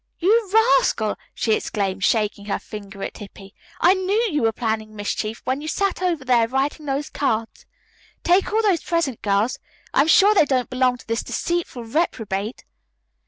"You 0.17 0.49
rascal!" 0.79 1.15
she 1.35 1.53
exclaimed, 1.53 2.03
shaking 2.03 2.45
her 2.45 2.57
finger 2.57 3.03
at 3.03 3.17
Hippy. 3.17 3.53
"I 3.79 3.93
knew 3.93 4.29
you 4.31 4.41
were 4.41 4.51
planning 4.51 4.95
mischief 4.95 5.41
when 5.45 5.61
you 5.61 5.67
sat 5.67 6.01
over 6.01 6.25
there 6.25 6.47
writing 6.47 6.87
those 6.87 7.07
cards. 7.11 7.67
Take 8.23 8.51
all 8.51 8.63
those 8.63 8.81
presents, 8.81 9.19
girls. 9.21 9.59
I 9.93 10.01
am 10.01 10.07
sure 10.07 10.33
they 10.33 10.45
don't 10.45 10.71
belong 10.71 10.97
to 10.97 11.05
this 11.05 11.21
deceitful 11.21 11.83
reprobate." 11.83 12.63